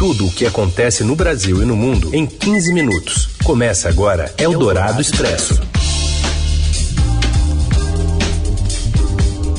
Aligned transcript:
Tudo 0.00 0.28
o 0.28 0.32
que 0.32 0.46
acontece 0.46 1.04
no 1.04 1.14
Brasil 1.14 1.62
e 1.62 1.66
no 1.66 1.76
mundo 1.76 2.14
em 2.14 2.24
15 2.24 2.72
minutos. 2.72 3.26
Começa 3.44 3.86
agora 3.86 4.34
Eldorado 4.38 4.98
Expresso. 4.98 5.60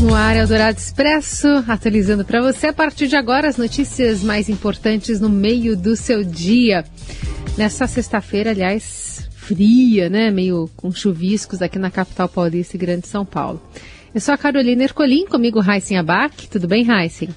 No 0.02 0.16
ar 0.16 0.36
Eldorado 0.36 0.80
Expresso, 0.80 1.48
atualizando 1.68 2.26
para 2.26 2.42
você 2.42 2.70
a 2.70 2.74
partir 2.74 3.08
de 3.08 3.16
agora 3.16 3.48
as 3.48 3.56
notícias 3.56 4.24
mais 4.24 4.50
importantes 4.50 5.22
no 5.22 5.30
meio 5.30 5.78
do 5.78 5.96
seu 5.96 6.24
dia. 6.24 6.86
Nessa 7.56 7.86
sexta-feira, 7.86 8.50
aliás, 8.50 9.30
fria, 9.36 10.10
né? 10.10 10.32
Meio 10.32 10.72
com 10.76 10.92
chuviscos 10.92 11.62
aqui 11.62 11.78
na 11.78 11.92
capital 11.92 12.28
paulista 12.28 12.76
e 12.76 12.80
grande 12.80 13.08
São 13.08 13.24
Paulo. 13.24 13.62
Eu 14.12 14.20
sou 14.20 14.34
a 14.34 14.40
Carolina 14.40 14.86
Ercolim, 14.86 15.28
comigo 15.28 15.60
Raíssen 15.60 16.00
Abac. 16.00 16.48
Tudo 16.50 16.68
bem, 16.68 16.84
Raíssen? 16.84 17.30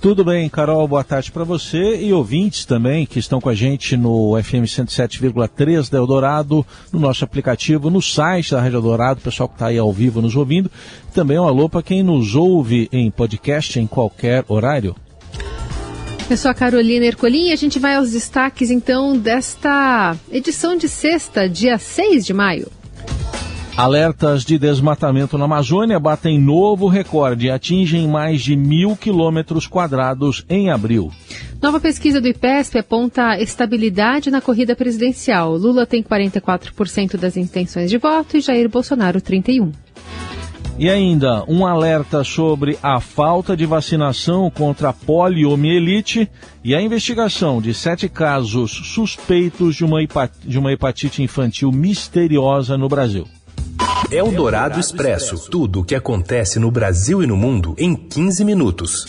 Tudo 0.00 0.24
bem, 0.24 0.48
Carol, 0.48 0.86
boa 0.86 1.02
tarde 1.02 1.32
para 1.32 1.42
você 1.42 1.96
e 1.96 2.12
ouvintes 2.12 2.64
também 2.64 3.04
que 3.04 3.18
estão 3.18 3.40
com 3.40 3.48
a 3.48 3.54
gente 3.54 3.96
no 3.96 4.40
FM 4.40 4.62
107,3 4.62 5.90
da 5.90 5.98
Eldorado, 5.98 6.64
no 6.92 7.00
nosso 7.00 7.24
aplicativo, 7.24 7.90
no 7.90 8.00
site 8.00 8.52
da 8.52 8.60
Rádio 8.60 8.76
Eldorado, 8.76 9.20
pessoal 9.20 9.48
que 9.48 9.56
está 9.56 9.66
aí 9.66 9.76
ao 9.76 9.92
vivo 9.92 10.22
nos 10.22 10.36
ouvindo. 10.36 10.70
Também 11.12 11.36
um 11.36 11.48
alô 11.48 11.68
para 11.68 11.82
quem 11.82 12.04
nos 12.04 12.36
ouve 12.36 12.88
em 12.92 13.10
podcast 13.10 13.80
em 13.80 13.88
qualquer 13.88 14.44
horário. 14.46 14.94
Eu 16.30 16.36
sou 16.36 16.50
a 16.50 16.54
Carolina 16.54 17.06
Ercolim 17.06 17.48
e 17.48 17.52
a 17.52 17.56
gente 17.56 17.80
vai 17.80 17.96
aos 17.96 18.12
destaques 18.12 18.70
então 18.70 19.18
desta 19.18 20.16
edição 20.30 20.76
de 20.76 20.88
sexta, 20.88 21.48
dia 21.48 21.76
6 21.76 22.24
de 22.24 22.32
maio. 22.32 22.77
Alertas 23.78 24.44
de 24.44 24.58
desmatamento 24.58 25.38
na 25.38 25.44
Amazônia 25.44 26.00
batem 26.00 26.36
novo 26.36 26.88
recorde 26.88 27.46
e 27.46 27.50
atingem 27.52 28.08
mais 28.08 28.42
de 28.42 28.56
mil 28.56 28.96
quilômetros 28.96 29.68
quadrados 29.68 30.44
em 30.48 30.68
abril. 30.68 31.12
Nova 31.62 31.78
pesquisa 31.78 32.20
do 32.20 32.26
IPESP 32.26 32.80
aponta 32.80 33.40
estabilidade 33.40 34.32
na 34.32 34.40
corrida 34.40 34.74
presidencial. 34.74 35.56
Lula 35.56 35.86
tem 35.86 36.02
44% 36.02 37.16
das 37.16 37.36
intenções 37.36 37.88
de 37.88 37.98
voto 37.98 38.36
e 38.36 38.40
Jair 38.40 38.68
Bolsonaro 38.68 39.20
31%. 39.20 39.72
E 40.76 40.90
ainda 40.90 41.44
um 41.46 41.64
alerta 41.64 42.24
sobre 42.24 42.76
a 42.82 42.98
falta 42.98 43.56
de 43.56 43.64
vacinação 43.64 44.50
contra 44.50 44.88
a 44.88 44.92
poliomielite 44.92 46.28
e 46.64 46.74
a 46.74 46.82
investigação 46.82 47.62
de 47.62 47.72
sete 47.72 48.08
casos 48.08 48.72
suspeitos 48.72 49.76
de 49.76 49.84
uma, 49.84 50.00
de 50.44 50.58
uma 50.58 50.72
hepatite 50.72 51.22
infantil 51.22 51.70
misteriosa 51.70 52.76
no 52.76 52.88
Brasil. 52.88 53.28
Eldorado 54.10 54.80
Expresso. 54.80 55.50
Tudo 55.50 55.80
o 55.80 55.84
que 55.84 55.94
acontece 55.94 56.58
no 56.58 56.70
Brasil 56.70 57.22
e 57.22 57.26
no 57.26 57.36
mundo 57.36 57.74
em 57.76 57.94
15 57.94 58.42
minutos. 58.42 59.04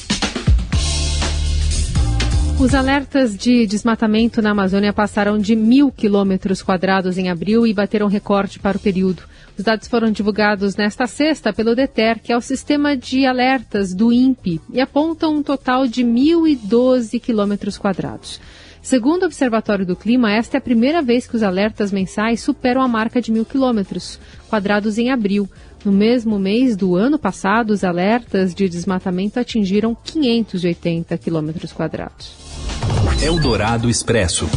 Os 2.60 2.76
alertas 2.76 3.38
de 3.38 3.66
desmatamento 3.66 4.42
na 4.42 4.52
Amazônia 4.52 4.92
passaram 4.92 5.38
de 5.38 5.56
mil 5.56 5.90
quilômetros 5.90 6.62
quadrados 6.62 7.18
em 7.18 7.30
abril 7.30 7.66
e 7.66 7.74
bateram 7.74 8.08
recorde 8.08 8.60
para 8.60 8.76
o 8.76 8.80
período. 8.80 9.24
Os 9.58 9.64
dados 9.64 9.88
foram 9.88 10.12
divulgados 10.12 10.76
nesta 10.76 11.08
sexta 11.08 11.54
pelo 11.54 11.74
DETER, 11.74 12.20
que 12.22 12.34
é 12.34 12.38
o 12.38 12.42
sistema 12.42 12.98
de 12.98 13.26
alertas 13.26 13.94
do 13.94 14.12
INPE, 14.12 14.60
e 14.70 14.82
apontam 14.82 15.38
um 15.38 15.42
total 15.42 15.88
de 15.88 16.04
1.012 16.04 17.22
quilômetros 17.22 17.78
quadrados. 17.78 18.42
Segundo 18.82 19.24
o 19.24 19.26
Observatório 19.26 19.86
do 19.86 19.96
Clima, 19.96 20.32
esta 20.32 20.58
é 20.58 20.60
a 20.60 20.62
primeira 20.62 21.02
vez 21.02 21.28
que 21.28 21.36
os 21.36 21.44
alertas 21.44 21.92
mensais 21.92 22.42
superam 22.42 22.82
a 22.82 22.88
marca 22.88 23.22
de 23.22 23.32
mil 23.32 23.46
quilômetros 23.46 24.20
quadrados 24.50 24.98
em 24.98 25.12
abril. 25.12 25.50
No 25.84 25.92
mesmo 25.92 26.40
mês 26.40 26.76
do 26.76 26.96
ano 26.96 27.20
passado, 27.20 27.72
os 27.72 27.84
alertas 27.84 28.54
de 28.54 28.68
desmatamento 28.68 29.40
atingiram 29.40 29.96
580 29.96 31.18
quilômetros 31.18 31.72
quadrados. 31.72 32.34
Eldorado 33.22 33.90
Expresso. 33.90 34.48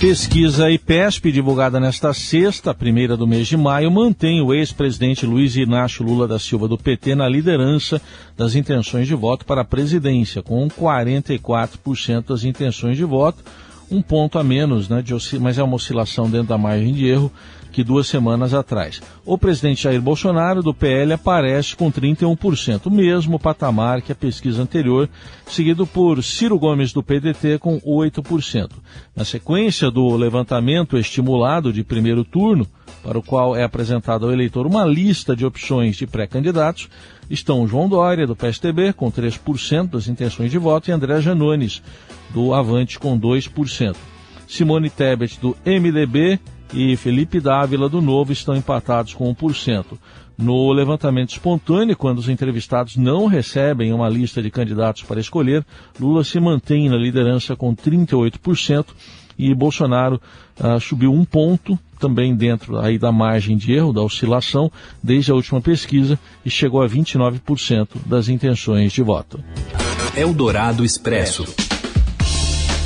Pesquisa 0.00 0.70
IPESP, 0.70 1.30
divulgada 1.30 1.78
nesta 1.78 2.14
sexta, 2.14 2.72
primeira 2.72 3.18
do 3.18 3.26
mês 3.26 3.46
de 3.46 3.54
maio, 3.54 3.90
mantém 3.90 4.40
o 4.40 4.54
ex-presidente 4.54 5.26
Luiz 5.26 5.54
Inácio 5.56 6.02
Lula 6.02 6.26
da 6.26 6.38
Silva 6.38 6.66
do 6.66 6.78
PT 6.78 7.14
na 7.14 7.28
liderança 7.28 8.00
das 8.34 8.54
intenções 8.54 9.06
de 9.06 9.14
voto 9.14 9.44
para 9.44 9.60
a 9.60 9.64
presidência, 9.64 10.40
com 10.40 10.66
44% 10.68 12.28
das 12.28 12.44
intenções 12.44 12.96
de 12.96 13.04
voto, 13.04 13.44
um 13.90 14.00
ponto 14.00 14.38
a 14.38 14.42
menos, 14.42 14.88
né, 14.88 15.02
de, 15.02 15.12
mas 15.38 15.58
é 15.58 15.62
uma 15.62 15.76
oscilação 15.76 16.30
dentro 16.30 16.48
da 16.48 16.56
margem 16.56 16.94
de 16.94 17.04
erro 17.04 17.30
que 17.70 17.84
duas 17.84 18.06
semanas 18.06 18.52
atrás. 18.52 19.00
O 19.24 19.38
presidente 19.38 19.84
Jair 19.84 20.00
Bolsonaro, 20.00 20.62
do 20.62 20.74
PL, 20.74 21.12
aparece 21.12 21.74
com 21.76 21.90
31%, 21.90 22.86
o 22.86 22.90
mesmo 22.90 23.38
patamar 23.38 24.02
que 24.02 24.12
a 24.12 24.14
pesquisa 24.14 24.62
anterior, 24.62 25.08
seguido 25.46 25.86
por 25.86 26.22
Ciro 26.22 26.58
Gomes, 26.58 26.92
do 26.92 27.02
PDT, 27.02 27.58
com 27.58 27.80
8%. 27.80 28.70
Na 29.14 29.24
sequência 29.24 29.90
do 29.90 30.16
levantamento 30.16 30.98
estimulado 30.98 31.72
de 31.72 31.84
primeiro 31.84 32.24
turno, 32.24 32.66
para 33.02 33.18
o 33.18 33.22
qual 33.22 33.56
é 33.56 33.62
apresentada 33.62 34.26
ao 34.26 34.32
eleitor 34.32 34.66
uma 34.66 34.84
lista 34.84 35.34
de 35.34 35.46
opções 35.46 35.96
de 35.96 36.06
pré-candidatos, 36.06 36.88
estão 37.30 37.66
João 37.66 37.88
Dória, 37.88 38.26
do 38.26 38.36
PSTB, 38.36 38.92
com 38.92 39.10
3% 39.10 39.90
das 39.90 40.08
intenções 40.08 40.50
de 40.50 40.58
voto, 40.58 40.90
e 40.90 40.92
André 40.92 41.20
Janones, 41.20 41.82
do 42.30 42.52
Avante, 42.52 42.98
com 42.98 43.18
2%. 43.18 43.96
Simone 44.46 44.90
Tebet, 44.90 45.38
do 45.40 45.56
MDB, 45.64 46.40
e 46.72 46.96
Felipe 46.96 47.40
Dávila 47.40 47.88
do 47.88 48.00
Novo 48.00 48.32
estão 48.32 48.56
empatados 48.56 49.14
com 49.14 49.34
1%. 49.34 49.84
No 50.38 50.72
levantamento 50.72 51.30
espontâneo, 51.30 51.96
quando 51.96 52.18
os 52.18 52.28
entrevistados 52.28 52.96
não 52.96 53.26
recebem 53.26 53.92
uma 53.92 54.08
lista 54.08 54.42
de 54.42 54.50
candidatos 54.50 55.02
para 55.02 55.20
escolher, 55.20 55.64
Lula 56.00 56.24
se 56.24 56.40
mantém 56.40 56.88
na 56.88 56.96
liderança 56.96 57.54
com 57.54 57.76
38% 57.76 58.86
e 59.38 59.54
Bolsonaro 59.54 60.20
uh, 60.58 60.80
subiu 60.80 61.12
um 61.12 61.24
ponto, 61.24 61.78
também 61.98 62.34
dentro 62.34 62.78
aí 62.78 62.98
da 62.98 63.12
margem 63.12 63.56
de 63.56 63.72
erro, 63.72 63.92
da 63.92 64.02
oscilação, 64.02 64.72
desde 65.02 65.30
a 65.30 65.34
última 65.34 65.60
pesquisa 65.60 66.18
e 66.44 66.50
chegou 66.50 66.82
a 66.82 66.88
29% 66.88 67.88
das 68.06 68.28
intenções 68.28 68.92
de 68.92 69.02
voto. 69.02 69.42
Eldorado 70.16 70.84
Expresso. 70.84 71.69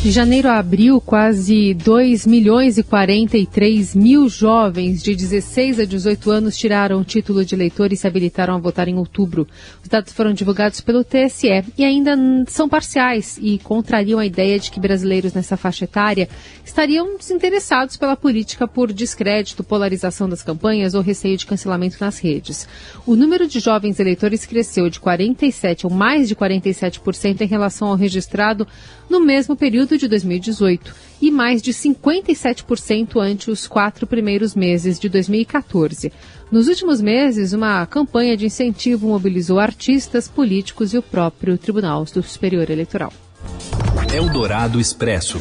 De 0.04 0.10
janeiro 0.10 0.50
a 0.50 0.58
abril, 0.58 1.00
quase 1.00 1.72
2 1.72 2.26
milhões 2.26 2.76
e 2.76 2.82
43 2.82 3.94
mil 3.94 4.28
jovens 4.28 5.02
de 5.02 5.16
16 5.16 5.80
a 5.80 5.86
18 5.86 6.30
anos 6.30 6.58
tiraram 6.58 7.00
o 7.00 7.04
título 7.04 7.42
de 7.42 7.54
eleitor 7.54 7.90
e 7.90 7.96
se 7.96 8.06
habilitaram 8.06 8.54
a 8.54 8.58
votar 8.58 8.86
em 8.86 8.98
outubro. 8.98 9.48
Os 9.82 9.88
dados 9.88 10.12
foram 10.12 10.34
divulgados 10.34 10.82
pelo 10.82 11.02
TSE 11.02 11.64
e 11.78 11.82
ainda 11.86 12.14
são 12.48 12.68
parciais 12.68 13.38
e 13.40 13.58
contrariam 13.60 14.18
a 14.18 14.26
ideia 14.26 14.58
de 14.58 14.70
que 14.70 14.78
brasileiros 14.78 15.32
nessa 15.32 15.56
faixa 15.56 15.84
etária 15.84 16.28
estariam 16.62 17.16
desinteressados 17.16 17.96
pela 17.96 18.14
política 18.14 18.68
por 18.68 18.92
descrédito, 18.92 19.64
polarização 19.64 20.28
das 20.28 20.42
campanhas 20.42 20.92
ou 20.92 21.00
receio 21.00 21.38
de 21.38 21.46
cancelamento 21.46 21.96
nas 21.98 22.18
redes. 22.18 22.68
O 23.06 23.16
número 23.16 23.48
de 23.48 23.58
jovens 23.58 23.98
eleitores 23.98 24.44
cresceu 24.44 24.90
de 24.90 25.00
47 25.00 25.86
ou 25.86 25.90
mais 25.90 26.28
de 26.28 26.36
47% 26.36 27.40
em 27.40 27.46
relação 27.46 27.88
ao 27.88 27.96
registrado 27.96 28.68
no 29.14 29.20
mesmo 29.20 29.54
período 29.54 29.96
de 29.96 30.08
2018 30.08 30.92
e 31.22 31.30
mais 31.30 31.62
de 31.62 31.72
57% 31.72 33.20
ante 33.20 33.48
os 33.48 33.68
quatro 33.68 34.08
primeiros 34.08 34.56
meses 34.56 34.98
de 34.98 35.08
2014. 35.08 36.12
Nos 36.50 36.66
últimos 36.66 37.00
meses, 37.00 37.52
uma 37.52 37.86
campanha 37.86 38.36
de 38.36 38.46
incentivo 38.46 39.06
mobilizou 39.06 39.60
artistas, 39.60 40.26
políticos 40.26 40.92
e 40.92 40.98
o 40.98 41.02
próprio 41.02 41.56
Tribunal 41.56 42.04
Superior 42.06 42.68
Eleitoral. 42.68 43.12
Eldorado 44.12 44.80
Expresso. 44.80 45.38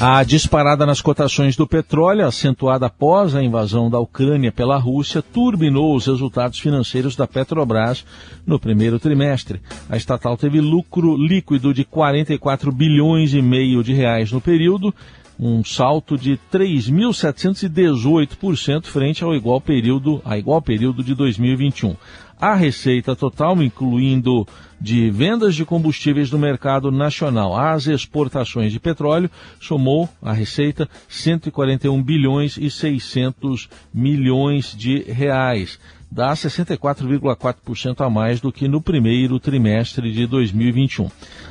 A 0.00 0.22
disparada 0.22 0.86
nas 0.86 1.00
cotações 1.00 1.56
do 1.56 1.66
petróleo, 1.66 2.24
acentuada 2.24 2.86
após 2.86 3.34
a 3.34 3.42
invasão 3.42 3.90
da 3.90 3.98
Ucrânia 3.98 4.52
pela 4.52 4.78
Rússia, 4.78 5.20
turbinou 5.20 5.96
os 5.96 6.06
resultados 6.06 6.60
financeiros 6.60 7.16
da 7.16 7.26
Petrobras 7.26 8.06
no 8.46 8.60
primeiro 8.60 9.00
trimestre. 9.00 9.60
A 9.90 9.96
estatal 9.96 10.36
teve 10.36 10.60
lucro 10.60 11.16
líquido 11.16 11.74
de 11.74 11.84
44 11.84 12.70
bilhões 12.70 13.34
e 13.34 13.42
meio 13.42 13.82
de 13.82 13.92
reais 13.92 14.30
no 14.30 14.40
período, 14.40 14.94
um 15.36 15.64
salto 15.64 16.16
de 16.16 16.38
3.718% 16.52 18.86
frente 18.86 19.24
ao 19.24 19.34
igual 19.34 19.60
período, 19.60 20.22
a 20.24 20.38
igual 20.38 20.62
período 20.62 21.02
de 21.02 21.12
2021. 21.12 21.96
A 22.40 22.54
receita 22.54 23.16
total, 23.16 23.60
incluindo 23.60 24.46
de 24.80 25.10
vendas 25.10 25.56
de 25.56 25.64
combustíveis 25.64 26.30
no 26.30 26.38
mercado 26.38 26.92
nacional 26.92 27.56
às 27.56 27.88
exportações 27.88 28.72
de 28.72 28.78
petróleo, 28.78 29.28
somou 29.60 30.08
a 30.22 30.32
receita 30.32 30.88
141 31.08 32.00
bilhões 32.00 32.56
e 32.56 32.70
600 32.70 33.68
milhões 33.92 34.72
de 34.76 35.02
reais 35.02 35.80
dá 36.10 36.32
64,4% 36.32 38.04
a 38.04 38.10
mais 38.10 38.40
do 38.40 38.50
que 38.50 38.66
no 38.66 38.80
primeiro 38.80 39.38
trimestre 39.38 40.10
de 40.10 40.26
2021. 40.26 41.10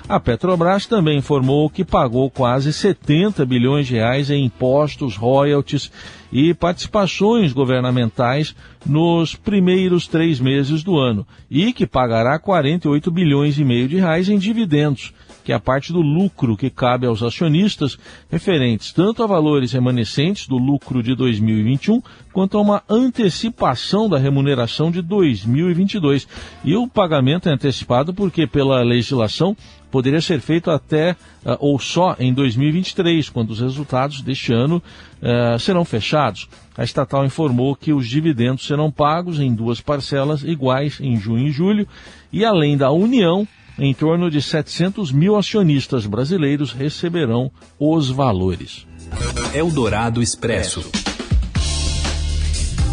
A 0.09 0.19
Petrobras 0.19 0.86
também 0.86 1.19
informou 1.19 1.69
que 1.69 1.86
pagou 1.86 2.30
quase 2.30 2.74
70 2.74 3.45
bilhões 3.45 3.88
de 3.88 3.95
reais 3.95 4.30
em 4.30 4.45
impostos, 4.45 5.15
royalties 5.15 5.92
e 6.31 6.54
participações 6.54 7.54
governamentais 7.54 8.56
nos 8.86 9.36
primeiros 9.36 10.07
três 10.07 10.39
meses 10.39 10.83
do 10.83 10.98
ano 10.98 11.25
e 11.50 11.71
que 11.71 11.86
pagará 11.86 12.39
48 12.39 13.12
bilhões 13.12 13.57
e 13.57 13.63
meio 13.63 13.88
de 13.88 13.98
reais 13.98 14.30
em 14.30 14.38
dividendos 14.38 15.13
que 15.47 15.53
é 15.53 15.55
a 15.55 15.61
parte 15.61 15.94
do 15.94 16.01
lucro 16.01 16.57
que 16.57 16.69
cabe 16.69 17.07
aos 17.07 17.23
acionistas, 17.23 17.97
referentes 18.29 18.91
tanto 18.91 19.23
a 19.23 19.27
valores 19.27 19.71
remanescentes 19.71 20.45
do 20.45 20.57
lucro 20.57 21.01
de 21.01 21.15
2021, 21.15 22.01
quanto 22.33 22.57
a 22.57 22.61
uma 22.61 22.83
antecipação 22.89 24.09
da 24.09 24.17
remuneração 24.17 24.91
de 24.91 25.01
2022. 25.01 26.27
E 26.65 26.75
o 26.75 26.85
pagamento 26.85 27.47
é 27.47 27.53
antecipado 27.53 28.13
porque, 28.13 28.45
pela 28.45 28.83
legislação, 28.83 29.55
poderia 29.89 30.19
ser 30.19 30.41
feito 30.41 30.69
até 30.69 31.13
uh, 31.45 31.55
ou 31.61 31.79
só 31.79 32.17
em 32.19 32.33
2023, 32.33 33.29
quando 33.29 33.51
os 33.51 33.61
resultados 33.61 34.21
deste 34.21 34.51
ano 34.51 34.83
uh, 35.21 35.57
serão 35.57 35.85
fechados. 35.85 36.50
A 36.77 36.83
estatal 36.83 37.25
informou 37.25 37.73
que 37.73 37.93
os 37.93 38.05
dividendos 38.05 38.67
serão 38.67 38.91
pagos 38.91 39.39
em 39.39 39.55
duas 39.55 39.79
parcelas 39.79 40.43
iguais 40.43 41.00
em 41.00 41.15
junho 41.15 41.47
e 41.47 41.51
julho, 41.51 41.88
e 42.33 42.43
além 42.43 42.75
da 42.75 42.91
União, 42.91 43.47
em 43.79 43.94
torno 43.94 44.29
de 44.29 44.41
700 44.41 45.12
mil 45.12 45.35
acionistas 45.35 46.06
brasileiros 46.06 46.71
receberão 46.71 47.51
os 47.79 48.09
valores. 48.09 48.88
Eldorado 49.53 50.21
Expresso. 50.21 50.89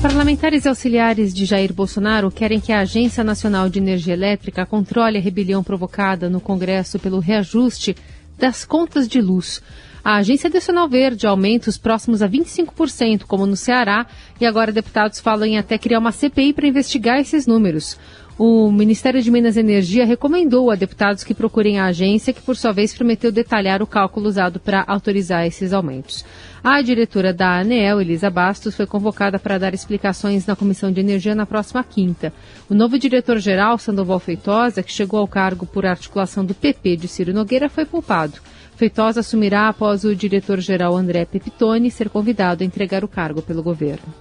Parlamentares 0.02 0.66
e 0.66 0.69
auxiliares 0.69 1.32
de 1.32 1.46
Jair 1.46 1.72
Bolsonaro 1.72 2.31
querem 2.31 2.60
que 2.60 2.72
a 2.72 2.81
Agência 2.81 3.25
Nacional 3.25 3.70
de 3.70 3.78
Energia 3.78 4.12
Elétrica 4.12 4.66
controle 4.66 5.16
a 5.16 5.20
rebelião 5.20 5.64
provocada 5.64 6.28
no 6.28 6.40
Congresso 6.40 6.98
pelo 6.98 7.20
reajuste 7.20 7.96
das 8.38 8.66
contas 8.66 9.08
de 9.08 9.22
luz. 9.22 9.62
A 10.04 10.16
agência 10.16 10.50
sinal 10.60 10.86
verde 10.86 11.26
aumentos 11.26 11.78
próximos 11.78 12.20
a 12.20 12.28
25%, 12.28 13.22
como 13.22 13.46
no 13.46 13.56
Ceará, 13.56 14.06
e 14.38 14.44
agora 14.44 14.70
deputados 14.70 15.19
falam 15.19 15.46
em 15.46 15.56
até 15.56 15.78
criar 15.78 15.98
uma 15.98 16.12
CPI 16.12 16.52
para 16.52 16.66
investigar 16.66 17.19
esses 17.19 17.46
números. 17.46 17.98
O 18.36 18.69
Ministério 18.72 19.22
de 19.22 19.31
Minas 19.31 19.56
e 19.56 19.60
Energia 19.60 20.04
recomendou 20.04 20.69
a 20.69 20.75
deputados 20.75 21.22
que 21.22 21.32
procurem 21.32 21.78
a 21.78 21.86
agência, 21.86 22.32
que 22.32 22.42
por 22.42 22.56
sua 22.56 22.72
vez 22.72 22.92
prometeu 22.92 23.31
detalhar 23.31 23.81
o 23.81 23.86
cálculo 23.86 24.28
usado 24.28 24.58
para 24.58 24.82
autorizar 24.88 25.46
esses 25.46 25.72
aumentos. 25.72 26.25
A 26.62 26.82
diretora 26.82 27.32
da 27.32 27.60
ANEEL, 27.60 28.00
Elisa 28.00 28.28
Bastos, 28.31 28.75
foi 28.75 28.86
convocada 28.86 29.38
para 29.38 29.56
dar 29.56 29.72
explicações 29.72 30.46
na 30.46 30.56
Comissão 30.56 30.90
de 30.90 30.98
Energia 30.98 31.32
na 31.32 31.46
próxima 31.46 31.84
quinta. 31.84 32.32
O 32.69 32.75
novo 32.75 32.98
diretor-geral, 32.98 33.78
Sandoval 33.78 34.19
Feitosa, 34.19 34.82
que 34.82 34.92
chegou 34.92 35.20
ao 35.20 35.28
cargo 35.28 35.64
por 35.64 35.86
articulação 35.86 36.44
do 36.44 36.54
PP 36.54 36.96
de 36.96 37.06
Ciro 37.06 37.32
Nogueira, 37.32 37.69
foi 37.69 37.84
poupado. 37.84 38.40
Feitosa 38.75 39.20
assumirá 39.20 39.69
após 39.69 40.02
o 40.02 40.16
diretor-geral 40.16 40.96
André 40.96 41.25
Pepitone 41.25 41.88
ser 41.88 42.08
convidado 42.08 42.64
a 42.64 42.66
entregar 42.66 43.04
o 43.04 43.08
cargo 43.08 43.40
pelo 43.40 43.62
governo. 43.62 44.12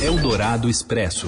Eldorado 0.00 0.68
Expresso. 0.68 1.26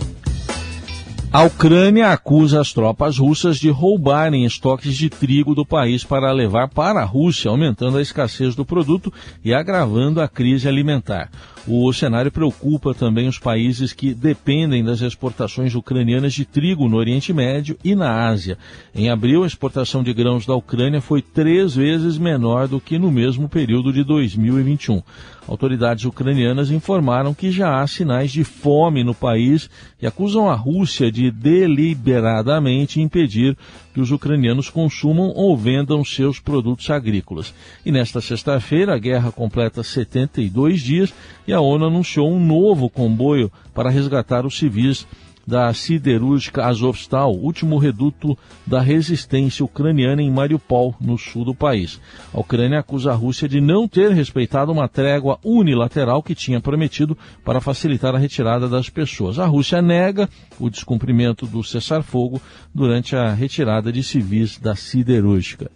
A 1.34 1.42
Ucrânia 1.42 2.12
acusa 2.12 2.60
as 2.60 2.72
tropas 2.72 3.18
russas 3.18 3.58
de 3.58 3.68
roubarem 3.68 4.44
estoques 4.44 4.94
de 4.94 5.10
trigo 5.10 5.52
do 5.52 5.66
país 5.66 6.04
para 6.04 6.30
levar 6.30 6.68
para 6.68 7.00
a 7.00 7.04
Rússia, 7.04 7.50
aumentando 7.50 7.98
a 7.98 8.00
escassez 8.00 8.54
do 8.54 8.64
produto 8.64 9.12
e 9.44 9.52
agravando 9.52 10.20
a 10.20 10.28
crise 10.28 10.68
alimentar. 10.68 11.28
O 11.66 11.92
cenário 11.92 12.30
preocupa 12.30 12.94
também 12.94 13.26
os 13.26 13.36
países 13.36 13.92
que 13.92 14.14
dependem 14.14 14.84
das 14.84 15.00
exportações 15.00 15.74
ucranianas 15.74 16.34
de 16.34 16.44
trigo 16.44 16.88
no 16.88 16.98
Oriente 16.98 17.32
Médio 17.32 17.76
e 17.82 17.96
na 17.96 18.28
Ásia. 18.28 18.56
Em 18.94 19.10
abril, 19.10 19.42
a 19.42 19.46
exportação 19.48 20.04
de 20.04 20.12
grãos 20.12 20.46
da 20.46 20.54
Ucrânia 20.54 21.00
foi 21.00 21.20
três 21.20 21.74
vezes 21.74 22.16
menor 22.16 22.68
do 22.68 22.78
que 22.78 22.96
no 22.96 23.10
mesmo 23.10 23.48
período 23.48 23.92
de 23.92 24.04
2021. 24.04 25.02
Autoridades 25.46 26.06
ucranianas 26.06 26.70
informaram 26.70 27.34
que 27.34 27.50
já 27.50 27.80
há 27.80 27.86
sinais 27.86 28.32
de 28.32 28.42
fome 28.44 29.04
no 29.04 29.14
país 29.14 29.68
e 30.00 30.06
acusam 30.06 30.48
a 30.48 30.54
Rússia 30.54 31.12
de 31.12 31.30
deliberadamente 31.30 33.00
impedir 33.00 33.56
que 33.92 34.00
os 34.00 34.10
ucranianos 34.10 34.70
consumam 34.70 35.32
ou 35.34 35.54
vendam 35.56 36.02
seus 36.02 36.40
produtos 36.40 36.88
agrícolas. 36.88 37.54
E 37.84 37.92
nesta 37.92 38.20
sexta-feira, 38.22 38.94
a 38.94 38.98
guerra 38.98 39.30
completa 39.30 39.82
72 39.82 40.80
dias 40.80 41.12
e 41.46 41.52
a 41.52 41.60
ONU 41.60 41.86
anunciou 41.86 42.32
um 42.32 42.44
novo 42.44 42.88
comboio 42.88 43.52
para 43.74 43.90
resgatar 43.90 44.46
os 44.46 44.56
civis 44.56 45.06
da 45.46 45.72
siderúrgica 45.72 46.66
Azovstal, 46.66 47.32
último 47.32 47.78
reduto 47.78 48.36
da 48.66 48.80
resistência 48.80 49.64
ucraniana 49.64 50.22
em 50.22 50.30
Mariupol, 50.30 50.94
no 51.00 51.18
sul 51.18 51.44
do 51.44 51.54
país. 51.54 52.00
A 52.32 52.40
Ucrânia 52.40 52.80
acusa 52.80 53.12
a 53.12 53.14
Rússia 53.14 53.48
de 53.48 53.60
não 53.60 53.86
ter 53.86 54.12
respeitado 54.12 54.72
uma 54.72 54.88
trégua 54.88 55.38
unilateral 55.44 56.22
que 56.22 56.34
tinha 56.34 56.60
prometido 56.60 57.16
para 57.44 57.60
facilitar 57.60 58.14
a 58.14 58.18
retirada 58.18 58.68
das 58.68 58.88
pessoas. 58.88 59.38
A 59.38 59.46
Rússia 59.46 59.82
nega 59.82 60.28
o 60.58 60.70
descumprimento 60.70 61.46
do 61.46 61.62
cessar-fogo 61.62 62.40
durante 62.74 63.16
a 63.16 63.32
retirada 63.32 63.92
de 63.92 64.02
civis 64.02 64.58
da 64.58 64.74
siderúrgica. 64.74 65.70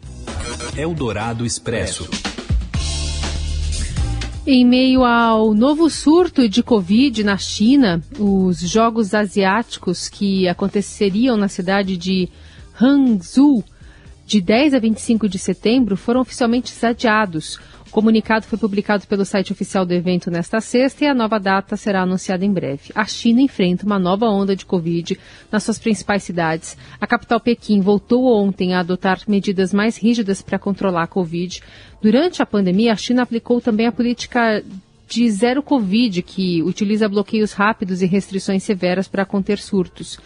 Eldorado 0.76 1.44
Expresso. 1.44 2.09
Em 4.50 4.65
meio 4.65 5.05
ao 5.05 5.53
novo 5.53 5.91
surto 5.91 6.49
de 6.49 6.62
Covid 6.62 7.23
na 7.23 7.37
China, 7.37 8.03
os 8.19 8.59
Jogos 8.61 9.12
Asiáticos 9.12 10.09
que 10.09 10.49
aconteceriam 10.49 11.37
na 11.37 11.49
cidade 11.49 11.99
de 11.99 12.31
Hangzhou 12.81 13.62
de 14.25 14.41
10 14.41 14.73
a 14.73 14.79
25 14.79 15.29
de 15.29 15.39
setembro 15.39 15.99
foram 15.99 16.23
oficialmente 16.23 16.73
adiados. 16.83 17.61
O 17.88 17.90
comunicado 17.90 18.44
foi 18.44 18.58
publicado 18.58 19.06
pelo 19.06 19.25
site 19.25 19.50
oficial 19.50 19.87
do 19.87 19.94
evento 19.94 20.31
nesta 20.31 20.61
sexta 20.61 21.05
e 21.05 21.08
a 21.08 21.14
nova 21.14 21.40
data 21.40 21.75
será 21.75 22.02
anunciada 22.02 22.44
em 22.44 22.52
breve. 22.52 22.93
A 22.94 23.06
China 23.06 23.40
enfrenta 23.40 23.87
uma 23.87 23.99
nova 23.99 24.26
onda 24.26 24.55
de 24.55 24.67
Covid 24.67 25.19
nas 25.50 25.64
suas 25.64 25.79
principais 25.79 26.23
cidades. 26.23 26.76
A 27.00 27.06
capital 27.06 27.40
Pequim 27.40 27.81
voltou 27.81 28.26
ontem 28.26 28.75
a 28.75 28.81
adotar 28.81 29.23
medidas 29.26 29.73
mais 29.73 29.96
rígidas 29.96 30.43
para 30.43 30.58
controlar 30.58 31.05
a 31.05 31.06
Covid. 31.06 31.62
Durante 32.02 32.43
a 32.43 32.46
pandemia, 32.46 32.93
a 32.93 32.96
China 32.96 33.23
aplicou 33.23 33.58
também 33.58 33.87
a 33.87 33.93
política 33.93 34.62
de 35.08 35.31
zero 35.31 35.62
Covid, 35.62 36.20
que 36.20 36.62
utiliza 36.62 37.08
bloqueios 37.08 37.55
rápidos 37.55 38.02
e 38.02 38.06
restrições 38.06 38.62
severas 38.62 39.08
para 39.08 39.25
conter 39.25 39.58
surtos. 39.58 40.19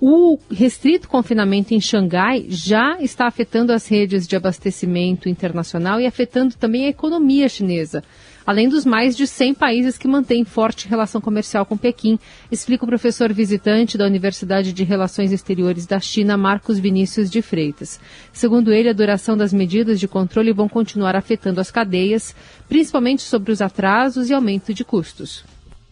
O 0.00 0.38
restrito 0.48 1.08
confinamento 1.08 1.74
em 1.74 1.80
Xangai 1.80 2.46
já 2.48 2.98
está 3.00 3.26
afetando 3.26 3.72
as 3.72 3.88
redes 3.88 4.28
de 4.28 4.36
abastecimento 4.36 5.28
internacional 5.28 6.00
e 6.00 6.06
afetando 6.06 6.54
também 6.54 6.86
a 6.86 6.90
economia 6.90 7.48
chinesa, 7.48 8.04
além 8.46 8.68
dos 8.68 8.84
mais 8.84 9.16
de 9.16 9.26
100 9.26 9.54
países 9.54 9.98
que 9.98 10.06
mantêm 10.06 10.44
forte 10.44 10.86
relação 10.86 11.20
comercial 11.20 11.66
com 11.66 11.76
Pequim, 11.76 12.16
explica 12.48 12.84
o 12.84 12.88
professor 12.88 13.32
visitante 13.32 13.98
da 13.98 14.06
Universidade 14.06 14.72
de 14.72 14.84
Relações 14.84 15.32
Exteriores 15.32 15.84
da 15.84 15.98
China, 15.98 16.36
Marcos 16.36 16.78
Vinícius 16.78 17.28
de 17.28 17.42
Freitas. 17.42 17.98
Segundo 18.32 18.72
ele, 18.72 18.88
a 18.88 18.92
duração 18.92 19.36
das 19.36 19.52
medidas 19.52 19.98
de 19.98 20.06
controle 20.06 20.52
vão 20.52 20.68
continuar 20.68 21.16
afetando 21.16 21.60
as 21.60 21.72
cadeias, 21.72 22.36
principalmente 22.68 23.22
sobre 23.22 23.50
os 23.50 23.60
atrasos 23.60 24.30
e 24.30 24.32
aumento 24.32 24.72
de 24.72 24.84
custos. 24.84 25.44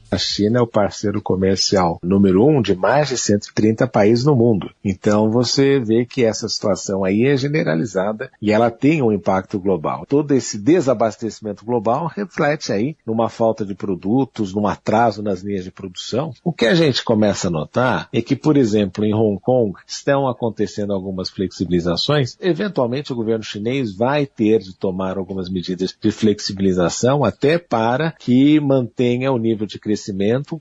A 0.09 0.19
China 0.19 0.61
é 0.61 0.63
o 0.63 0.67
parceiro 0.69 1.21
comercial 1.21 1.99
número 2.01 2.47
um 2.47 2.63
de 2.63 2.77
mais 2.77 3.09
de 3.09 3.19
130 3.19 3.89
países 3.89 4.25
no 4.25 4.37
mundo. 4.37 4.71
Então 4.85 5.31
você 5.31 5.81
vê 5.81 6.07
que 6.07 6.25
essa 6.25 6.49
situação 6.49 7.05
aí 7.05 7.27
é 7.27 7.37
generalizada 7.37 8.31
e 8.41 8.53
ela 8.53 8.71
tem 8.71 9.03
um 9.03 9.11
impacto 9.11 9.59
global. 9.59 10.07
Todo 10.07 10.33
esse 10.33 10.59
desabastecimento 10.59 11.65
global 11.65 12.07
reflete 12.07 12.73
aí 12.73 12.97
numa 13.05 13.29
falta 13.29 13.65
de 13.65 13.75
produtos, 13.75 14.55
num 14.55 14.69
atraso 14.69 15.23
nas 15.23 15.43
linhas 15.43 15.65
de 15.65 15.73
produção. 15.73 16.33
O 16.45 16.53
que 16.53 16.67
a 16.67 16.75
gente 16.75 17.03
começa 17.03 17.49
a 17.49 17.51
notar 17.51 18.09
é 18.13 18.23
que, 18.23 18.37
por 18.37 18.57
exemplo, 18.57 19.05
em 19.05 19.13
Hong 19.13 19.41
Kong 19.41 19.75
estão 19.87 20.29
acontecendo 20.29 20.93
algumas 20.93 21.31
flexibilizações. 21.31 22.37
Eventualmente 22.41 23.13
o 23.13 23.17
governo 23.17 23.43
chinês 23.43 23.93
vai 23.93 24.25
ter 24.25 24.61
de 24.61 24.73
tomar 24.77 25.19
algumas 25.19 25.51
medidas 25.51 25.97
de 26.01 26.13
flexibilização 26.13 27.25
até 27.25 27.59
para 27.59 28.13
que 28.13 28.61
mantenha 28.61 29.33
o 29.33 29.39
nível 29.39 29.67
de 29.67 29.81
crescimento 29.81 29.96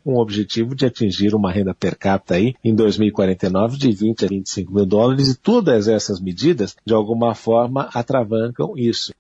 com 0.04 0.14
o 0.14 0.22
objetivo 0.22 0.76
de 0.76 0.86
atingir 0.86 1.36
uma 1.36 1.52
renda 1.52 1.74
per 1.74 1.98
capita 1.98 2.36
aí 2.36 2.54
em 2.64 2.74
2049 2.74 3.78
de 3.78 3.92
20 3.92 4.26
a 4.26 4.28
25 4.28 4.74
mil 4.74 4.86
dólares 4.86 5.30
e 5.30 5.38
todas 5.38 5.88
essas 5.88 6.20
medidas 6.20 6.76
de 6.86 6.94
alguma 6.94 7.36
forma 7.36 7.90
atravancam 7.94 8.74
isso. 8.78 9.14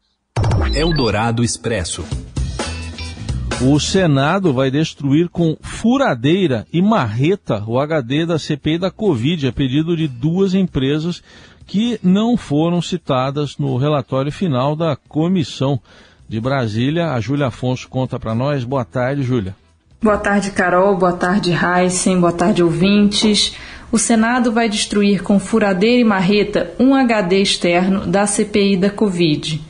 Eldorado 0.73 1.43
Expresso. 1.43 2.03
O 3.61 3.79
Senado 3.79 4.53
vai 4.53 4.69
destruir 4.69 5.29
com 5.29 5.55
furadeira 5.61 6.67
e 6.73 6.81
marreta 6.81 7.63
o 7.65 7.79
HD 7.79 8.25
da 8.25 8.37
CPI 8.37 8.77
da 8.77 8.91
Covid, 8.91 9.47
a 9.47 9.53
pedido 9.53 9.95
de 9.95 10.09
duas 10.09 10.53
empresas 10.53 11.23
que 11.65 11.97
não 12.03 12.35
foram 12.35 12.81
citadas 12.81 13.57
no 13.57 13.77
relatório 13.77 14.31
final 14.31 14.75
da 14.75 14.95
comissão 14.95 15.79
de 16.27 16.39
Brasília. 16.39 17.13
A 17.13 17.19
Júlia 17.21 17.47
Afonso 17.47 17.87
conta 17.87 18.19
para 18.19 18.35
nós. 18.35 18.65
Boa 18.65 18.83
tarde, 18.83 19.23
Júlia. 19.23 19.55
Boa 20.01 20.17
tarde, 20.17 20.51
Carol. 20.51 20.95
Boa 20.97 21.13
tarde, 21.13 21.51
Heisen. 21.51 22.19
Boa 22.19 22.31
tarde, 22.31 22.61
ouvintes. 22.61 23.55
O 23.91 23.97
Senado 23.97 24.51
vai 24.51 24.69
destruir 24.69 25.23
com 25.23 25.39
furadeira 25.39 26.01
e 26.01 26.03
marreta 26.03 26.71
um 26.79 26.93
HD 26.93 27.41
externo 27.41 28.05
da 28.05 28.27
CPI 28.27 28.77
da 28.77 28.89
Covid. 28.89 29.61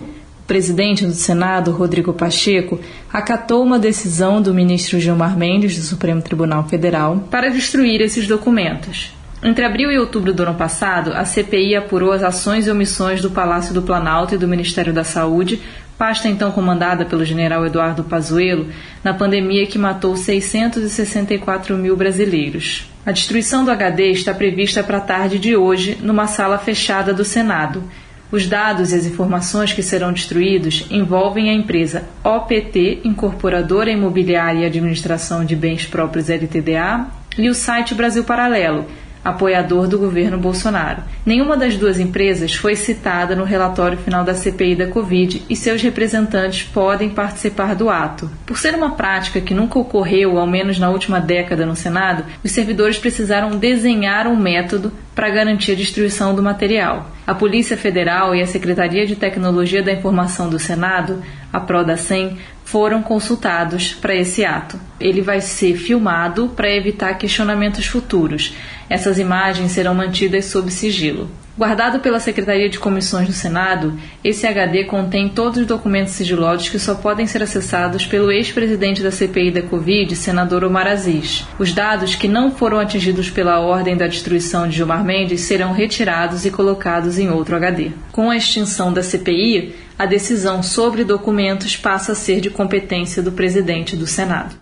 O 0.42 0.46
presidente 0.46 1.06
do 1.06 1.14
Senado, 1.14 1.72
Rodrigo 1.72 2.12
Pacheco, 2.14 2.80
acatou 3.12 3.64
uma 3.64 3.80
decisão 3.80 4.42
do 4.42 4.54
ministro 4.54 5.00
Gilmar 5.00 5.38
Mendes, 5.38 5.78
do 5.78 5.84
Supremo 5.84 6.22
Tribunal 6.22 6.68
Federal, 6.68 7.24
para 7.32 7.50
destruir 7.50 8.02
esses 8.02 8.28
documentos. 8.28 9.14
Entre 9.44 9.64
abril 9.64 9.92
e 9.92 10.00
outubro 10.00 10.34
do 10.34 10.44
ano 10.44 10.56
passado, 10.56 11.14
a 11.14 11.24
CPI 11.24 11.76
apurou 11.76 12.12
as 12.12 12.24
ações 12.24 12.66
e 12.66 12.72
omissões 12.72 13.22
do 13.22 13.30
Palácio 13.30 13.74
do 13.74 13.82
Planalto 13.84 14.34
e 14.34 14.38
do 14.38 14.48
Ministério 14.48 14.92
da 14.92 15.04
Saúde, 15.04 15.62
pasta 15.98 16.28
então 16.28 16.52
comandada 16.52 17.06
pelo 17.06 17.26
general 17.26 17.66
Eduardo 17.66 18.04
Pazuello, 18.04 18.68
na 19.04 19.14
pandemia 19.14 19.66
que 19.66 19.78
matou 19.78 20.16
664 20.16 21.78
mil 21.78 21.96
brasileiros. 21.96 22.90
A 23.06 23.12
destruição 23.12 23.64
do 23.64 23.72
HD 23.72 24.12
está 24.12 24.34
prevista 24.34 24.84
para 24.84 24.98
a 24.98 25.02
tarde 25.02 25.40
de 25.40 25.56
hoje, 25.56 25.98
numa 26.02 26.28
sala 26.28 26.58
fechada 26.58 27.14
do 27.14 27.24
Senado. 27.24 27.84
Os 28.32 28.48
dados 28.48 28.92
e 28.92 28.96
as 28.96 29.06
informações 29.06 29.72
que 29.72 29.84
serão 29.84 30.12
destruídos 30.12 30.88
envolvem 30.90 31.50
a 31.50 31.54
empresa 31.54 32.04
OPT, 32.24 33.02
Incorporadora 33.04 33.92
Imobiliária 33.92 34.62
e 34.62 34.66
Administração 34.66 35.46
de 35.46 35.56
Bens 35.56 35.86
Próprios 35.86 36.30
LTDA, 36.30 37.06
e 37.38 37.50
o 37.50 37.54
site 37.54 37.94
Brasil 37.94 38.24
Paralelo, 38.24 38.86
apoiador 39.26 39.88
do 39.88 39.98
governo 39.98 40.38
Bolsonaro. 40.38 41.02
Nenhuma 41.26 41.58
das 41.58 41.76
duas 41.76 42.00
empresas 42.00 42.54
foi 42.54 42.76
citada 42.76 43.36
no 43.36 43.44
relatório 43.44 43.98
final 43.98 44.24
da 44.24 44.36
CPI 44.36 44.76
da 44.76 44.88
Covid 44.88 45.42
e 45.50 45.56
seus 45.56 45.82
representantes 45.82 46.62
podem 46.62 47.10
participar 47.10 47.74
do 47.74 47.90
ato. 47.90 48.30
Por 48.46 48.60
ser 48.60 48.76
uma 48.76 48.92
prática 48.92 49.42
que 49.42 49.56
nunca 49.56 49.80
ocorreu, 49.80 50.38
ao 50.38 50.46
menos 50.46 50.78
na 50.78 50.92
última 50.92 51.20
década, 51.20 51.66
no 51.66 51.76
Senado, 51.76 52.24
os 52.44 52.52
servidores 52.52 53.00
precisaram 53.00 53.58
desenhar 53.58 54.28
um 54.28 54.36
método 54.36 54.94
para 55.16 55.30
garantir 55.30 55.72
a 55.72 55.76
destruição 55.76 56.36
do 56.36 56.44
material. 56.44 57.10
A 57.26 57.34
Polícia 57.34 57.76
Federal 57.76 58.36
e 58.36 58.42
a 58.42 58.46
Secretaria 58.46 59.08
de 59.08 59.16
Tecnologia 59.16 59.82
da 59.82 59.92
Informação 59.92 60.50
do 60.50 60.60
Senado, 60.60 61.24
a 61.52 61.60
PRODACEM, 61.60 62.38
foram 62.66 63.02
consultados 63.02 63.94
para 63.94 64.16
esse 64.16 64.44
ato. 64.44 64.80
Ele 65.00 65.22
vai 65.22 65.40
ser 65.40 65.78
filmado 65.78 66.50
para 66.50 66.70
evitar 66.70 67.14
questionamentos 67.14 67.86
futuros. 67.86 68.54
Essas 68.90 69.18
imagens 69.18 69.72
serão 69.72 69.96
mantidas 69.96 70.46
sob 70.46 70.72
sigilo. 70.72 71.30
Guardado 71.58 72.02
pela 72.02 72.20
Secretaria 72.20 72.70
de 72.70 72.78
Comissões 72.78 73.28
do 73.28 73.34
Senado, 73.34 73.98
esse 74.22 74.46
HD 74.46 74.84
contém 74.84 75.30
todos 75.30 75.60
os 75.60 75.66
documentos 75.66 76.12
sigilosos 76.12 76.68
que 76.68 76.78
só 76.78 76.96
podem 76.96 77.26
ser 77.26 77.42
acessados 77.42 78.06
pelo 78.06 78.30
ex-presidente 78.30 79.02
da 79.02 79.10
CPI 79.10 79.52
da 79.52 79.62
Covid, 79.62 80.14
senador 80.18 80.66
Omar 80.66 80.86
Aziz. 80.86 81.46
Os 81.58 81.72
dados 81.72 82.14
que 82.14 82.28
não 82.28 82.52
foram 82.52 82.78
atingidos 82.78 83.30
pela 83.30 83.62
ordem 83.62 83.96
da 83.96 84.06
destruição 84.06 84.68
de 84.68 84.76
Gilmar 84.76 85.06
Mendes 85.06 85.42
serão 85.42 85.72
retirados 85.72 86.46
e 86.46 86.52
colocados 86.52 87.18
em 87.18 87.30
outro 87.30 87.56
HD. 87.56 87.92
Com 88.12 88.30
a 88.30 88.36
extinção 88.36 88.92
da 88.92 89.02
CPI, 89.02 89.74
a 89.98 90.06
decisão 90.06 90.62
sobre 90.62 91.06
documentos 91.06 91.78
passa 91.78 92.12
a 92.12 92.16
ser 92.16 92.42
de 92.42 92.50
competência 92.50 93.24
do 93.24 93.32
presidente 93.32 93.96
do 93.96 94.06
Senado. 94.06 94.56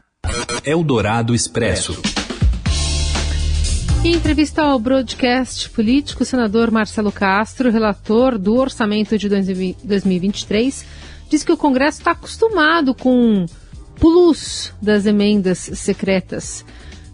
Eldorado 0.63 1.33
Expresso. 1.33 1.99
Em 4.03 4.15
entrevista 4.15 4.63
ao 4.63 4.77
broadcast 4.77 5.69
político, 5.69 6.23
o 6.23 6.25
senador 6.25 6.69
Marcelo 6.69 7.09
Castro, 7.09 7.71
relator 7.71 8.37
do 8.37 8.53
orçamento 8.55 9.17
de 9.17 9.29
2023, 9.29 10.85
disse 11.29 11.45
que 11.45 11.53
o 11.53 11.57
Congresso 11.57 11.99
está 11.99 12.11
acostumado 12.11 12.93
com 12.93 13.45
plus 13.97 14.73
das 14.81 15.05
emendas 15.05 15.57
secretas. 15.57 16.65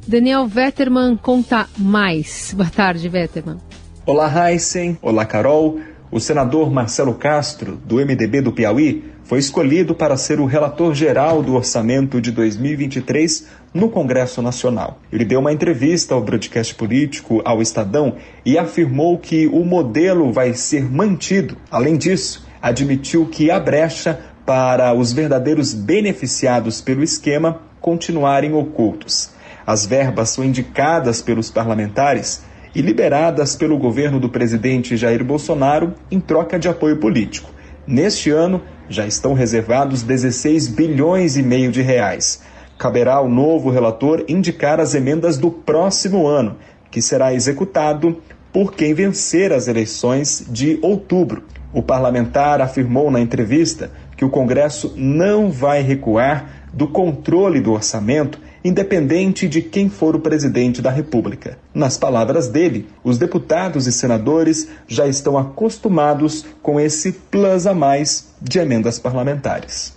Daniel 0.08 0.48
Vetterman 0.48 1.16
conta 1.16 1.70
mais. 1.78 2.56
Boa 2.58 2.72
tarde, 2.72 3.08
Vetterman. 3.08 3.58
Olá, 4.04 4.50
Heisen. 4.50 4.98
Olá, 5.00 5.28
Carol. 5.28 5.80
O 6.10 6.20
senador 6.20 6.72
Marcelo 6.72 7.14
Castro, 7.14 7.80
do 7.86 7.98
MDB 7.98 8.42
do 8.42 8.52
Piauí, 8.52 9.04
foi 9.30 9.38
escolhido 9.38 9.94
para 9.94 10.18
ser 10.18 10.40
o 10.40 10.48
relator 10.48 10.96
geral 10.96 11.44
do 11.44 11.54
orçamento 11.54 12.20
de 12.20 12.32
2023 12.32 13.46
no 13.72 13.88
Congresso 13.88 14.42
Nacional. 14.42 14.98
Ele 15.14 15.24
deu 15.24 15.40
uma 15.40 15.54
entrevista 15.54 16.16
ao 16.16 16.22
broadcast 16.24 16.74
político 16.74 17.40
ao 17.46 17.62
Estadão 17.62 18.16
e 18.44 18.58
afirmou 18.58 19.20
que 19.20 19.46
o 19.46 19.64
modelo 19.64 20.34
vai 20.34 20.56
ser 20.56 20.92
mantido. 20.92 21.56
Além 21.70 21.96
disso, 21.96 22.44
admitiu 22.60 23.28
que 23.28 23.52
há 23.52 23.60
brecha 23.60 24.20
para 24.48 24.96
os 24.96 25.14
verdadeiros 25.14 25.76
beneficiados 25.76 26.82
pelo 26.82 27.04
esquema 27.04 27.62
continuarem 27.80 28.56
ocultos. 28.56 29.30
As 29.64 29.86
verbas 29.86 30.30
são 30.32 30.44
indicadas 30.44 31.22
pelos 31.22 31.52
parlamentares 31.52 32.42
e 32.74 32.82
liberadas 32.82 33.56
pelo 33.56 33.78
governo 33.78 34.20
do 34.20 34.28
presidente 34.28 34.98
Jair 34.98 35.24
Bolsonaro 35.24 35.94
em 36.10 36.20
troca 36.20 36.58
de 36.58 36.68
apoio 36.68 36.98
político. 36.98 37.59
Neste 37.92 38.30
ano, 38.30 38.62
já 38.88 39.08
estão 39.08 39.34
reservados 39.34 40.04
16 40.04 40.68
bilhões 40.68 41.38
e 41.38 41.42
meio 41.42 41.72
de 41.72 41.82
reais. 41.82 42.44
Caberá 42.78 43.16
ao 43.16 43.28
novo 43.28 43.72
relator 43.72 44.24
indicar 44.28 44.80
as 44.80 44.94
emendas 44.94 45.40
do 45.40 45.50
próximo 45.50 46.28
ano, 46.28 46.58
que 46.92 47.02
será 47.02 47.34
executado 47.34 48.22
por 48.54 48.76
quem 48.76 48.94
vencer 48.94 49.52
as 49.52 49.68
eleições 49.68 50.46
de 50.48 50.78
outubro. 50.84 51.46
O 51.74 51.82
parlamentar 51.82 52.62
afirmou 52.62 53.10
na 53.10 53.20
entrevista 53.20 53.90
que 54.16 54.24
o 54.24 54.30
Congresso 54.30 54.94
não 54.96 55.50
vai 55.50 55.82
recuar 55.82 56.68
do 56.72 56.88
controle 56.88 57.60
do 57.60 57.74
orçamento, 57.74 58.40
independente 58.64 59.48
de 59.48 59.62
quem 59.62 59.90
for 59.90 60.16
o 60.16 60.20
presidente 60.20 60.82
da 60.82 60.90
República. 60.90 61.58
Nas 61.74 61.98
palavras 61.98 62.48
dele, 62.48 62.88
os 63.04 63.18
deputados 63.18 63.88
e 63.88 63.92
senadores 63.92 64.68
já 64.88 65.08
estão 65.08 65.38
acostumados 65.38 66.46
com 66.62 66.80
esse 66.80 67.12
plus 67.12 67.66
a 67.66 67.74
mais 67.74 68.30
de 68.42 68.60
emendas 68.60 69.00
parlamentares. 69.00 69.94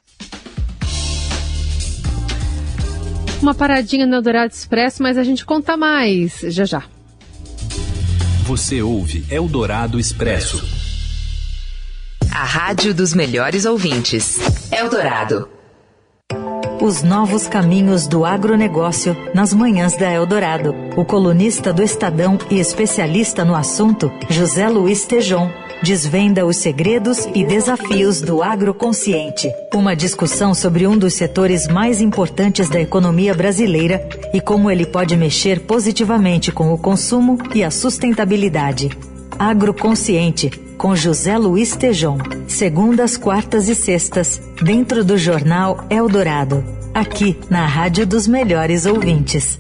Uma 3.40 3.54
paradinha 3.54 4.06
no 4.06 4.14
Eldorado 4.14 4.52
Expresso, 4.52 5.02
mas 5.02 5.18
a 5.18 5.24
gente 5.24 5.44
conta 5.44 5.76
mais 5.76 6.40
já 6.42 6.64
já. 6.64 6.84
Você 8.44 8.82
ouve 8.82 9.24
Eldorado 9.30 9.98
Expresso. 9.98 10.62
A 12.30 12.44
rádio 12.44 12.94
dos 12.94 13.14
melhores 13.14 13.64
ouvintes. 13.64 14.38
Eldorado. 14.70 15.48
Os 16.82 17.00
novos 17.00 17.46
caminhos 17.46 18.08
do 18.08 18.24
agronegócio 18.24 19.16
nas 19.32 19.54
manhãs 19.54 19.96
da 19.96 20.12
Eldorado. 20.12 20.74
O 20.96 21.04
colunista 21.04 21.72
do 21.72 21.80
Estadão 21.80 22.36
e 22.50 22.58
especialista 22.58 23.44
no 23.44 23.54
assunto, 23.54 24.10
José 24.28 24.68
Luiz 24.68 25.04
Tejon, 25.04 25.48
desvenda 25.80 26.44
os 26.44 26.56
segredos 26.56 27.28
e 27.36 27.44
desafios 27.44 28.20
do 28.20 28.42
agroconsciente. 28.42 29.48
Uma 29.72 29.94
discussão 29.94 30.54
sobre 30.54 30.84
um 30.84 30.98
dos 30.98 31.14
setores 31.14 31.68
mais 31.68 32.00
importantes 32.00 32.68
da 32.68 32.80
economia 32.80 33.32
brasileira 33.32 34.04
e 34.34 34.40
como 34.40 34.68
ele 34.68 34.84
pode 34.84 35.16
mexer 35.16 35.60
positivamente 35.60 36.50
com 36.50 36.74
o 36.74 36.78
consumo 36.78 37.38
e 37.54 37.62
a 37.62 37.70
sustentabilidade. 37.70 38.90
Agroconsciente, 39.38 40.50
com 40.78 40.96
José 40.96 41.36
Luiz 41.36 41.76
Tejon. 41.76 42.18
Segundas, 42.48 43.16
quartas 43.16 43.68
e 43.68 43.74
sextas, 43.74 44.40
dentro 44.62 45.04
do 45.04 45.16
jornal 45.16 45.84
Eldorado. 45.88 46.64
Aqui, 46.94 47.38
na 47.48 47.66
Rádio 47.66 48.06
dos 48.06 48.26
Melhores 48.26 48.86
Ouvintes. 48.86 49.58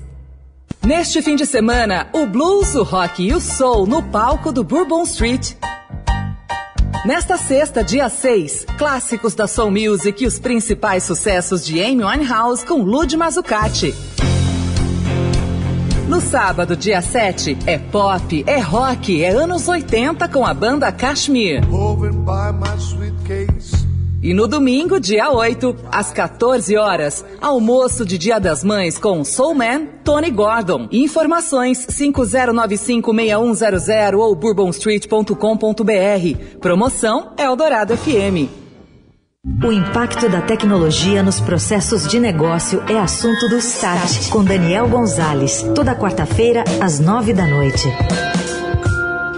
Neste 0.84 1.22
fim 1.22 1.36
de 1.36 1.46
semana, 1.46 2.08
o 2.12 2.26
blues, 2.26 2.74
o 2.74 2.82
rock 2.82 3.22
e 3.22 3.32
o 3.32 3.40
soul 3.40 3.86
no 3.86 4.02
palco 4.02 4.50
do 4.50 4.64
Bourbon 4.64 5.02
Street. 5.04 5.52
Nesta 7.04 7.36
sexta, 7.36 7.82
dia 7.82 8.08
6, 8.08 8.66
clássicos 8.78 9.34
da 9.34 9.46
Soul 9.46 9.70
Music 9.70 10.22
e 10.22 10.26
os 10.26 10.38
principais 10.38 11.04
sucessos 11.04 11.64
de 11.64 11.82
Amy 11.82 12.04
Winehouse 12.04 12.64
com 12.64 12.82
Lud 12.82 13.16
Mazzucati. 13.16 13.94
No 16.12 16.20
sábado, 16.20 16.76
dia 16.76 17.00
7, 17.00 17.56
é 17.64 17.78
pop, 17.78 18.44
é 18.46 18.58
rock, 18.58 19.24
é 19.24 19.30
anos 19.30 19.66
80 19.66 20.28
com 20.28 20.44
a 20.44 20.52
banda 20.52 20.92
Kashmir. 20.92 21.62
E 24.22 24.34
no 24.34 24.46
domingo, 24.46 25.00
dia 25.00 25.30
8, 25.30 25.74
às 25.90 26.10
14 26.10 26.76
horas, 26.76 27.24
almoço 27.40 28.04
de 28.04 28.18
Dia 28.18 28.38
das 28.38 28.62
Mães 28.62 28.98
com 28.98 29.24
Soul 29.24 29.54
Man, 29.54 29.86
Tony 30.04 30.30
Gordon. 30.30 30.86
Informações 30.92 31.86
50956100 31.86 34.14
ou 34.14 34.34
bourbonstreet.com.br. 34.34 36.58
Promoção 36.60 37.32
Eldorado 37.38 37.96
FM. 37.96 38.61
O 39.44 39.72
impacto 39.72 40.28
da 40.28 40.40
tecnologia 40.40 41.20
nos 41.20 41.40
processos 41.40 42.06
de 42.06 42.20
negócio 42.20 42.80
é 42.88 42.96
assunto 42.96 43.48
do 43.48 43.58
Start, 43.58 44.28
com 44.28 44.44
Daniel 44.44 44.88
Gonzalez, 44.88 45.64
toda 45.74 45.96
quarta-feira, 45.96 46.62
às 46.80 47.00
nove 47.00 47.32
da 47.32 47.44
noite. 47.44 47.82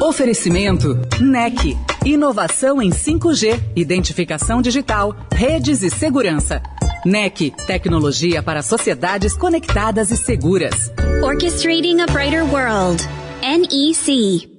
Oferecimento 0.02 1.00
NEC. 1.18 1.74
Inovação 2.04 2.82
em 2.82 2.90
5G, 2.90 3.58
identificação 3.74 4.60
digital, 4.60 5.16
redes 5.32 5.82
e 5.82 5.88
segurança. 5.88 6.62
NEC, 7.06 7.54
tecnologia 7.66 8.42
para 8.42 8.60
sociedades 8.60 9.34
conectadas 9.34 10.10
e 10.10 10.18
seguras. 10.18 10.92
Orchestrating 11.22 12.02
a 12.02 12.06
Brighter 12.12 12.44
World. 12.44 13.02
NEC. 13.40 14.50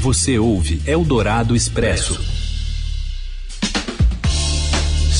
Você 0.00 0.38
ouve 0.38 0.80
Eldorado 0.86 1.54
Expresso. 1.54 2.31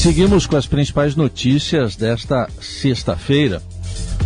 Seguimos 0.02 0.48
com 0.48 0.56
as 0.56 0.66
principais 0.66 1.14
notícias 1.14 1.94
desta 1.94 2.48
sexta-feira. 2.60 3.62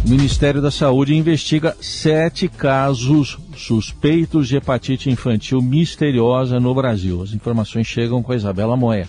O 0.06 0.08
Ministério 0.08 0.62
da 0.62 0.70
Saúde 0.70 1.14
investiga 1.14 1.76
sete 1.82 2.48
casos 2.48 3.36
suspeitos 3.54 4.48
de 4.48 4.56
hepatite 4.56 5.10
infantil 5.10 5.60
misteriosa 5.60 6.58
no 6.58 6.74
Brasil. 6.74 7.22
As 7.22 7.34
informações 7.34 7.86
chegam 7.86 8.22
com 8.22 8.32
a 8.32 8.36
Isabela 8.36 8.74
Moia. 8.74 9.06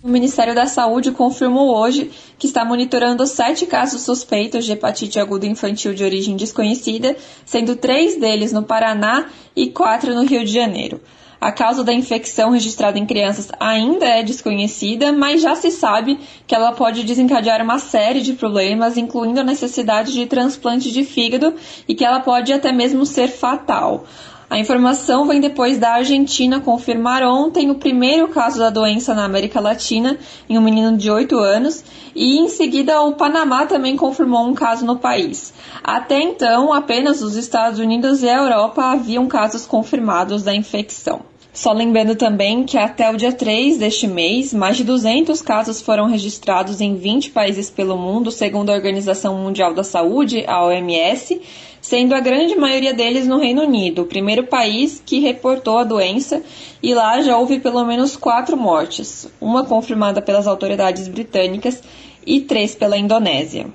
O 0.00 0.08
Ministério 0.08 0.54
da 0.54 0.66
Saúde 0.66 1.10
confirmou 1.10 1.76
hoje 1.76 2.12
que 2.38 2.46
está 2.46 2.64
monitorando 2.64 3.26
sete 3.26 3.66
casos 3.66 4.02
suspeitos 4.02 4.64
de 4.64 4.70
hepatite 4.70 5.18
aguda 5.18 5.44
infantil 5.44 5.92
de 5.92 6.04
origem 6.04 6.36
desconhecida, 6.36 7.16
sendo 7.44 7.74
três 7.74 8.16
deles 8.16 8.52
no 8.52 8.62
Paraná 8.62 9.26
e 9.56 9.70
quatro 9.70 10.14
no 10.14 10.24
Rio 10.24 10.44
de 10.44 10.52
Janeiro. 10.52 11.00
A 11.40 11.52
causa 11.52 11.84
da 11.84 11.92
infecção 11.92 12.50
registrada 12.50 12.98
em 12.98 13.04
crianças 13.04 13.48
ainda 13.60 14.06
é 14.06 14.22
desconhecida, 14.22 15.12
mas 15.12 15.42
já 15.42 15.54
se 15.54 15.70
sabe 15.70 16.18
que 16.46 16.54
ela 16.54 16.72
pode 16.72 17.04
desencadear 17.04 17.62
uma 17.62 17.78
série 17.78 18.22
de 18.22 18.32
problemas, 18.32 18.96
incluindo 18.96 19.40
a 19.40 19.44
necessidade 19.44 20.12
de 20.12 20.26
transplante 20.26 20.90
de 20.90 21.04
fígado 21.04 21.54
e 21.86 21.94
que 21.94 22.04
ela 22.04 22.20
pode 22.20 22.52
até 22.52 22.72
mesmo 22.72 23.04
ser 23.04 23.28
fatal. 23.28 24.04
A 24.48 24.58
informação 24.60 25.26
vem 25.26 25.40
depois 25.40 25.76
da 25.76 25.94
Argentina 25.94 26.60
confirmar 26.60 27.22
ontem 27.24 27.68
o 27.68 27.74
primeiro 27.74 28.28
caso 28.28 28.60
da 28.60 28.70
doença 28.70 29.12
na 29.12 29.24
América 29.24 29.58
Latina 29.58 30.16
em 30.48 30.56
um 30.56 30.60
menino 30.60 30.96
de 30.96 31.10
8 31.10 31.36
anos 31.36 31.84
e 32.14 32.38
em 32.38 32.48
seguida 32.48 33.02
o 33.02 33.14
Panamá 33.14 33.66
também 33.66 33.96
confirmou 33.96 34.46
um 34.46 34.54
caso 34.54 34.86
no 34.86 34.98
país. 34.98 35.52
Até 35.82 36.20
então, 36.20 36.72
apenas 36.72 37.22
os 37.22 37.34
Estados 37.34 37.80
Unidos 37.80 38.22
e 38.22 38.28
a 38.28 38.38
Europa 38.38 38.84
haviam 38.84 39.26
casos 39.26 39.66
confirmados 39.66 40.44
da 40.44 40.54
infecção. 40.54 41.22
Só 41.56 41.72
lembrando 41.72 42.14
também 42.14 42.64
que 42.64 42.76
até 42.76 43.10
o 43.10 43.16
dia 43.16 43.32
3 43.32 43.78
deste 43.78 44.06
mês, 44.06 44.52
mais 44.52 44.76
de 44.76 44.84
200 44.84 45.40
casos 45.40 45.80
foram 45.80 46.06
registrados 46.06 46.82
em 46.82 46.96
20 46.96 47.30
países 47.30 47.70
pelo 47.70 47.96
mundo, 47.96 48.30
segundo 48.30 48.68
a 48.68 48.74
Organização 48.74 49.38
Mundial 49.38 49.72
da 49.72 49.82
Saúde, 49.82 50.44
a 50.46 50.62
OMS, 50.62 51.40
sendo 51.80 52.14
a 52.14 52.20
grande 52.20 52.54
maioria 52.56 52.92
deles 52.92 53.26
no 53.26 53.38
Reino 53.38 53.62
Unido, 53.62 54.02
o 54.02 54.06
primeiro 54.06 54.44
país 54.44 55.02
que 55.04 55.18
reportou 55.18 55.78
a 55.78 55.84
doença, 55.84 56.42
e 56.82 56.92
lá 56.92 57.22
já 57.22 57.38
houve 57.38 57.58
pelo 57.58 57.82
menos 57.86 58.18
quatro 58.18 58.54
mortes, 58.54 59.26
uma 59.40 59.64
confirmada 59.64 60.20
pelas 60.20 60.46
autoridades 60.46 61.08
britânicas 61.08 61.82
e 62.26 62.42
três 62.42 62.74
pela 62.74 62.98
Indonésia. 62.98 63.66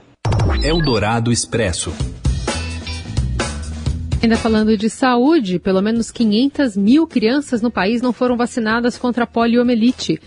Eldorado 0.63 1.31
Expresso. 1.31 1.91
Ainda 4.23 4.37
falando 4.37 4.77
de 4.77 4.87
saúde, 4.87 5.57
pelo 5.57 5.81
menos 5.81 6.11
500 6.11 6.77
mil 6.77 7.07
crianças 7.07 7.59
no 7.59 7.71
país 7.71 8.03
não 8.03 8.13
foram 8.13 8.37
vacinadas 8.37 8.95
contra 8.95 9.23
a 9.23 9.27
poliomielite. 9.27 10.21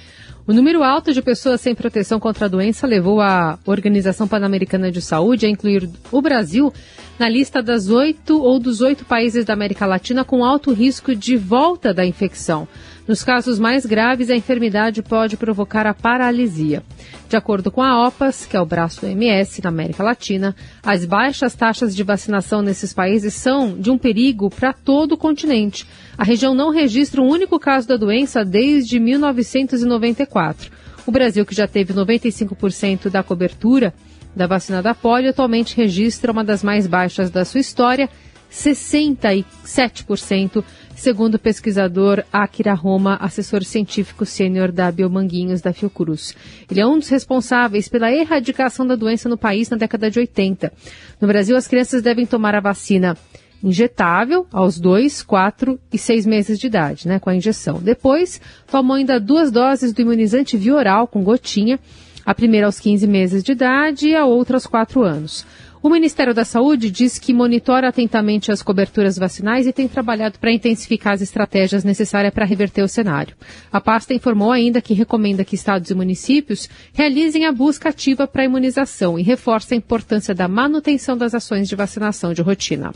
O 0.49 0.53
número 0.53 0.83
alto 0.83 1.13
de 1.13 1.23
pessoas 1.23 1.61
sem 1.61 1.77
proteção 1.77 2.19
contra 2.19 2.47
a 2.47 2.49
doença 2.49 2.89
levou 2.89 3.21
a 3.21 3.57
Organização 3.65 4.27
Pan-Americana 4.27 4.91
de 4.91 5.01
Saúde 5.01 5.47
a 5.47 5.49
incluir 5.49 5.89
o 6.11 6.21
Brasil 6.21 6.75
na 7.21 7.29
lista 7.29 7.63
das 7.63 7.89
oito 7.89 8.43
ou 8.43 8.59
dos 8.59 8.81
oito 8.81 9.05
países 9.05 9.45
da 9.45 9.53
América 9.53 9.87
Latina 9.87 10.25
com 10.25 10.45
alto 10.45 10.73
risco 10.73 11.15
de 11.15 11.37
volta 11.37 11.95
da 11.95 12.05
infecção. 12.05 12.67
Nos 13.07 13.23
casos 13.23 13.61
mais 13.61 13.87
graves, 13.87 14.29
a 14.29 14.35
enfermidade 14.35 15.03
pode 15.03 15.37
provocar 15.37 15.87
a 15.87 15.95
paralisia. 15.95 16.83
De 17.29 17.37
acordo 17.37 17.71
com 17.71 17.83
a 17.83 18.07
OPAS, 18.07 18.47
que 18.47 18.57
é 18.57 18.61
o 18.61 18.67
braço 18.67 19.01
do 19.01 19.07
MS 19.07 19.61
na 19.63 19.71
América 19.71 20.03
Latina, 20.03 20.55
as 20.83 21.05
baixas 21.05 21.55
taxas 21.55 21.97
de 21.97 22.03
vacinação 22.03 22.63
nesses 22.63 22.93
países 22.93 23.35
são 23.35 23.79
de 23.79 23.91
um 23.91 23.99
perigo 23.99 24.51
para 24.51 24.73
todo 24.73 25.13
o 25.13 25.17
continente. 25.17 25.87
A 26.17 26.23
região 26.23 26.55
não 26.55 26.71
registra 26.71 27.21
um 27.21 27.29
único 27.29 27.59
caso 27.59 27.89
da 27.89 27.97
doença 27.97 28.45
desde 28.45 29.01
1994. 29.01 30.71
O 31.07 31.11
Brasil, 31.11 31.45
que 31.45 31.55
já 31.55 31.67
teve 31.67 31.93
95% 31.93 33.11
da 33.11 33.23
cobertura 33.23 33.93
da 34.35 34.47
vacina 34.47 34.83
da 34.83 34.95
polio, 34.95 35.31
atualmente 35.31 35.77
registra 35.77 36.33
uma 36.33 36.45
das 36.45 36.63
mais 36.63 36.87
baixas 36.87 37.31
da 37.31 37.45
sua 37.45 37.61
história, 37.61 38.09
67%, 38.55 40.65
segundo 40.95 41.35
o 41.35 41.39
pesquisador 41.39 42.23
Akira 42.33 42.73
Roma, 42.73 43.19
assessor 43.21 43.65
científico 43.65 44.25
sênior 44.25 44.71
da 44.71 44.93
Biomanguinhos 44.93 45.61
da 45.61 45.73
Fiocruz. 45.73 46.37
Ele 46.71 46.81
é 46.81 46.87
um 46.87 46.99
dos 46.99 47.09
responsáveis 47.09 47.89
pela 47.89 48.13
erradicação 48.13 48.87
da 48.87 48.95
doença 48.95 49.29
no 49.29 49.37
país 49.37 49.69
na 49.69 49.77
década 49.77 50.09
de 50.09 50.21
80. 50.21 50.73
No 51.21 51.27
Brasil, 51.27 51.57
as 51.57 51.67
crianças 51.67 52.01
devem 52.01 52.25
tomar 52.25 52.55
a 52.55 52.61
vacina 52.61 53.17
injetável 53.63 54.47
aos 54.53 54.79
2, 54.79 55.23
4 55.23 55.81
e 55.93 55.99
6 55.99 56.25
meses 56.25 56.59
de 56.59 56.69
idade, 56.69 57.09
né, 57.09 57.19
com 57.19 57.31
a 57.31 57.35
injeção. 57.35 57.81
Depois, 57.83 58.41
tomam 58.71 58.99
ainda 58.99 59.19
duas 59.19 59.51
doses 59.51 59.93
do 59.93 60.03
imunizante 60.03 60.57
via 60.57 60.75
oral 60.75 61.09
com 61.09 61.25
gotinha, 61.25 61.81
a 62.25 62.35
primeira 62.35 62.67
aos 62.67 62.79
15 62.79 63.07
meses 63.07 63.43
de 63.43 63.53
idade 63.53 64.09
e 64.09 64.15
a 64.15 64.25
outra 64.25 64.57
aos 64.57 64.67
4 64.67 65.03
anos. 65.03 65.45
O 65.85 65.91
Ministério 65.91 66.33
da 66.33 66.47
Saúde 66.47 66.91
diz 66.91 67.19
que 67.19 67.35
monitora 67.35 67.91
atentamente 67.91 68.51
as 68.51 68.63
coberturas 68.63 69.19
vacinais 69.19 69.67
e 69.67 69.73
tem 69.73 69.87
trabalhado 69.87 70.39
para 70.39 70.51
intensificar 70.51 71.13
as 71.13 71.21
estratégias 71.21 71.85
necessárias 71.85 72.33
para 72.33 72.47
reverter 72.47 72.83
o 72.83 72.89
cenário. 72.89 73.37
A 73.71 73.83
pasta 73.83 74.15
informou 74.15 74.51
ainda 74.51 74.81
que 74.81 74.95
recomenda 74.95 75.45
que 75.45 75.55
estados 75.55 75.91
e 75.91 75.95
municípios 75.95 76.71
realizem 76.95 77.45
a 77.45 77.53
busca 77.53 77.91
ativa 77.91 78.27
para 78.27 78.41
a 78.41 78.47
imunização 78.47 79.19
e 79.19 79.23
reforça 79.23 79.75
a 79.75 79.77
importância 79.77 80.35
da 80.35 80.49
manutenção 80.49 81.19
das 81.19 81.35
ações 81.35 81.69
de 81.69 81.77
vacinação 81.77 82.33
de 82.33 82.41
rotina. 82.41 82.91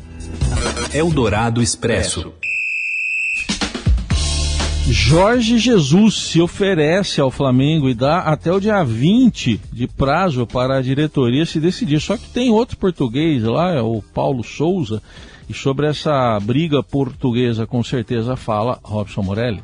Eldorado 0.95 1.61
Expresso. 1.61 2.33
Jorge 4.91 5.59
Jesus 5.59 6.15
se 6.15 6.41
oferece 6.41 7.21
ao 7.21 7.31
Flamengo 7.31 7.91
e 7.91 7.95
dá 7.95 8.21
até 8.21 8.51
o 8.51 8.59
dia 8.59 8.83
20 8.83 9.61
de 9.71 9.87
prazo 9.87 10.47
para 10.47 10.79
a 10.79 10.83
diretoria 10.83 11.45
se 11.45 11.61
decidir. 11.61 12.01
Só 12.01 12.17
que 12.17 12.31
tem 12.31 12.51
outro 12.51 12.79
português 12.79 13.43
lá, 13.43 13.73
é 13.73 13.83
o 13.83 14.03
Paulo 14.15 14.43
Souza, 14.43 15.03
e 15.47 15.53
sobre 15.53 15.87
essa 15.87 16.39
briga 16.41 16.83
portuguesa 16.83 17.67
com 17.67 17.85
certeza 17.85 18.35
fala 18.35 18.79
Robson 18.83 19.23
Morelli. 19.23 19.63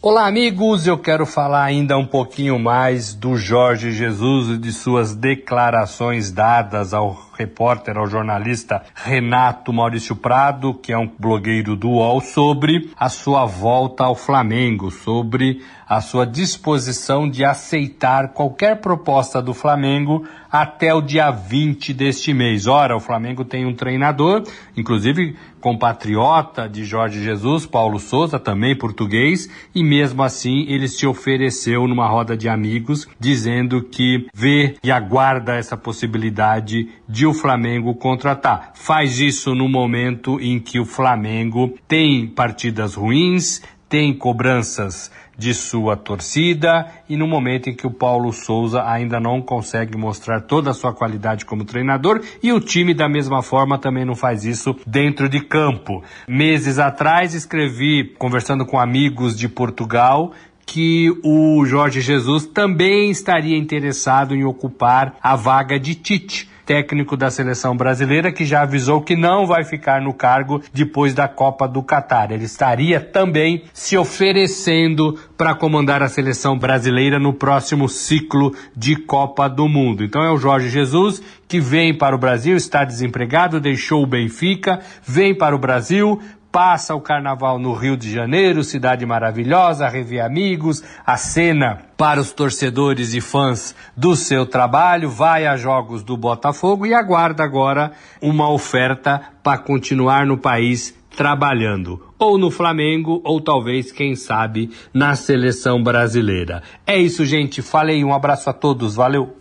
Olá, 0.00 0.26
amigos. 0.26 0.86
Eu 0.86 0.98
quero 0.98 1.24
falar 1.24 1.62
ainda 1.62 1.96
um 1.96 2.04
pouquinho 2.06 2.58
mais 2.58 3.14
do 3.14 3.36
Jorge 3.36 3.92
Jesus 3.92 4.48
e 4.48 4.58
de 4.58 4.72
suas 4.72 5.14
declarações 5.14 6.32
dadas 6.32 6.92
ao 6.92 7.14
repórter, 7.42 7.96
ao 7.96 8.06
jornalista 8.06 8.82
Renato 8.94 9.72
Maurício 9.72 10.16
Prado, 10.16 10.74
que 10.74 10.92
é 10.92 10.98
um 10.98 11.10
blogueiro 11.18 11.76
do 11.76 11.90
UOL, 11.90 12.20
sobre 12.20 12.90
a 12.96 13.08
sua 13.08 13.44
volta 13.44 14.04
ao 14.04 14.14
Flamengo, 14.14 14.90
sobre 14.90 15.60
a 15.88 16.00
sua 16.00 16.24
disposição 16.24 17.28
de 17.28 17.44
aceitar 17.44 18.28
qualquer 18.28 18.80
proposta 18.80 19.42
do 19.42 19.52
Flamengo 19.52 20.26
até 20.50 20.94
o 20.94 21.02
dia 21.02 21.30
20 21.30 21.92
deste 21.92 22.32
mês. 22.32 22.66
Ora, 22.66 22.96
o 22.96 23.00
Flamengo 23.00 23.44
tem 23.44 23.66
um 23.66 23.74
treinador, 23.74 24.42
inclusive 24.74 25.36
compatriota 25.60 26.68
de 26.68 26.84
Jorge 26.84 27.22
Jesus, 27.22 27.66
Paulo 27.66 27.98
Souza, 27.98 28.38
também 28.38 28.76
português, 28.76 29.48
e 29.74 29.84
mesmo 29.84 30.22
assim 30.22 30.66
ele 30.66 30.88
se 30.88 31.06
ofereceu 31.06 31.86
numa 31.86 32.08
roda 32.08 32.36
de 32.36 32.48
amigos, 32.48 33.06
dizendo 33.18 33.82
que 33.82 34.26
vê 34.34 34.74
e 34.82 34.90
aguarda 34.90 35.54
essa 35.54 35.76
possibilidade 35.76 36.88
de 37.08 37.24
o 37.32 37.34
Flamengo 37.34 37.94
contratar. 37.94 38.72
Faz 38.74 39.18
isso 39.18 39.54
no 39.54 39.68
momento 39.68 40.38
em 40.38 40.60
que 40.60 40.78
o 40.78 40.84
Flamengo 40.84 41.74
tem 41.88 42.26
partidas 42.26 42.94
ruins, 42.94 43.62
tem 43.88 44.14
cobranças 44.14 45.10
de 45.36 45.54
sua 45.54 45.96
torcida 45.96 46.86
e 47.08 47.16
no 47.16 47.26
momento 47.26 47.70
em 47.70 47.74
que 47.74 47.86
o 47.86 47.90
Paulo 47.90 48.32
Souza 48.32 48.84
ainda 48.84 49.18
não 49.18 49.40
consegue 49.40 49.96
mostrar 49.96 50.42
toda 50.42 50.70
a 50.70 50.74
sua 50.74 50.92
qualidade 50.92 51.46
como 51.46 51.64
treinador 51.64 52.20
e 52.42 52.52
o 52.52 52.60
time 52.60 52.92
da 52.92 53.08
mesma 53.08 53.42
forma 53.42 53.78
também 53.78 54.04
não 54.04 54.14
faz 54.14 54.44
isso 54.44 54.76
dentro 54.86 55.28
de 55.28 55.40
campo. 55.40 56.02
Meses 56.28 56.78
atrás 56.78 57.34
escrevi 57.34 58.14
conversando 58.18 58.66
com 58.66 58.78
amigos 58.78 59.36
de 59.36 59.48
Portugal 59.48 60.32
que 60.66 61.10
o 61.24 61.64
Jorge 61.64 62.02
Jesus 62.02 62.46
também 62.46 63.10
estaria 63.10 63.56
interessado 63.56 64.34
em 64.34 64.44
ocupar 64.44 65.16
a 65.22 65.34
vaga 65.34 65.78
de 65.78 65.94
Tite 65.94 66.52
técnico 66.64 67.16
da 67.16 67.30
seleção 67.30 67.76
brasileira, 67.76 68.32
que 68.32 68.44
já 68.44 68.62
avisou 68.62 69.00
que 69.00 69.16
não 69.16 69.46
vai 69.46 69.64
ficar 69.64 70.00
no 70.00 70.12
cargo 70.12 70.62
depois 70.72 71.14
da 71.14 71.28
Copa 71.28 71.66
do 71.66 71.82
Catar. 71.82 72.30
Ele 72.30 72.44
estaria 72.44 73.00
também 73.00 73.64
se 73.72 73.96
oferecendo 73.96 75.18
para 75.36 75.54
comandar 75.54 76.02
a 76.02 76.08
seleção 76.08 76.58
brasileira 76.58 77.18
no 77.18 77.32
próximo 77.32 77.88
ciclo 77.88 78.54
de 78.76 78.96
Copa 78.96 79.48
do 79.48 79.68
Mundo. 79.68 80.04
Então 80.04 80.22
é 80.22 80.30
o 80.30 80.38
Jorge 80.38 80.68
Jesus 80.68 81.22
que 81.48 81.60
vem 81.60 81.92
para 81.92 82.16
o 82.16 82.18
Brasil, 82.18 82.56
está 82.56 82.82
desempregado, 82.82 83.60
deixou 83.60 84.02
o 84.02 84.06
Benfica, 84.06 84.80
vem 85.06 85.34
para 85.34 85.54
o 85.54 85.58
Brasil 85.58 86.18
passa 86.52 86.94
o 86.94 87.00
carnaval 87.00 87.58
no 87.58 87.72
Rio 87.72 87.96
de 87.96 88.12
Janeiro, 88.12 88.62
cidade 88.62 89.06
maravilhosa, 89.06 89.88
rever 89.88 90.22
amigos, 90.22 90.84
a 91.04 91.16
cena 91.16 91.80
para 91.96 92.20
os 92.20 92.30
torcedores 92.30 93.14
e 93.14 93.22
fãs 93.22 93.74
do 93.96 94.14
seu 94.14 94.44
trabalho, 94.44 95.08
vai 95.08 95.46
a 95.46 95.56
jogos 95.56 96.04
do 96.04 96.14
Botafogo 96.14 96.84
e 96.84 96.92
aguarda 96.92 97.42
agora 97.42 97.92
uma 98.20 98.50
oferta 98.50 99.22
para 99.42 99.56
continuar 99.56 100.26
no 100.26 100.36
país 100.36 100.94
trabalhando, 101.16 102.02
ou 102.18 102.38
no 102.38 102.50
Flamengo, 102.50 103.20
ou 103.24 103.40
talvez, 103.40 103.92
quem 103.92 104.14
sabe, 104.14 104.70
na 104.92 105.14
seleção 105.14 105.82
brasileira. 105.82 106.62
É 106.86 106.98
isso, 106.98 107.24
gente. 107.24 107.60
Falei, 107.62 108.02
um 108.04 108.14
abraço 108.14 108.48
a 108.48 108.52
todos, 108.52 108.94
valeu! 108.94 109.36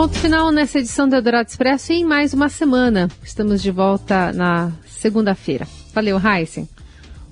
Ponto 0.00 0.16
final 0.16 0.50
nessa 0.50 0.78
edição 0.78 1.06
do 1.06 1.14
Eldorado 1.14 1.50
Expresso 1.50 1.92
e 1.92 1.96
em 1.96 2.04
mais 2.06 2.32
uma 2.32 2.48
semana. 2.48 3.10
Estamos 3.22 3.60
de 3.60 3.70
volta 3.70 4.32
na 4.32 4.72
segunda-feira. 4.86 5.68
Valeu, 5.92 6.18
Heisen. 6.18 6.66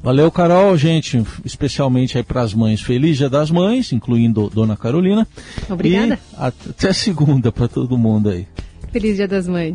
Valeu, 0.02 0.30
Carol, 0.30 0.76
gente, 0.76 1.24
especialmente 1.46 2.18
aí 2.18 2.22
para 2.22 2.42
as 2.42 2.52
mães. 2.52 2.82
Feliz 2.82 3.16
Dia 3.16 3.30
das 3.30 3.50
Mães, 3.50 3.90
incluindo 3.90 4.50
Dona 4.50 4.76
Carolina. 4.76 5.26
Obrigada. 5.66 6.20
E 6.30 6.36
até 6.36 6.92
segunda 6.92 7.50
para 7.50 7.68
todo 7.68 7.96
mundo 7.96 8.28
aí. 8.28 8.46
Feliz 8.92 9.16
Dia 9.16 9.26
das 9.26 9.48
Mães. 9.48 9.74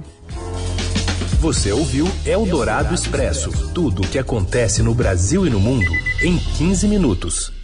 Você 1.40 1.72
ouviu 1.72 2.08
Eldorado 2.24 2.94
Expresso 2.94 3.50
tudo 3.74 4.04
o 4.04 4.08
que 4.08 4.20
acontece 4.20 4.84
no 4.84 4.94
Brasil 4.94 5.48
e 5.48 5.50
no 5.50 5.60
mundo 5.60 5.92
em 6.22 6.38
15 6.38 6.88
minutos. 6.88 7.63